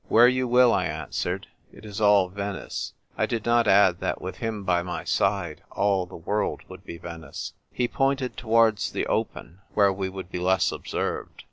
[0.09, 4.37] "Where you will," I answered; "it is all Venice." I did not add that with
[4.37, 7.53] him by my side all the world would be Venice.
[7.71, 11.39] He pointed towards the open, where we would be less observed.